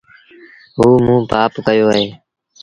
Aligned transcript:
هئو 0.77 0.89
موݩ 1.05 1.27
پآپ 1.31 1.53
ڪيو 1.65 1.85
اهي۔ 1.91 2.05